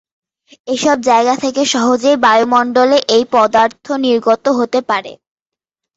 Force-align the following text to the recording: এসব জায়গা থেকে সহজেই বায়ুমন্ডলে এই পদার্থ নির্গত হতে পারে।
এসব 0.67 0.97
জায়গা 1.09 1.35
থেকে 1.43 1.61
সহজেই 1.73 2.17
বায়ুমন্ডলে 2.25 2.97
এই 3.15 3.23
পদার্থ 3.33 3.85
নির্গত 4.05 4.45
হতে 4.57 4.79
পারে। 4.89 5.11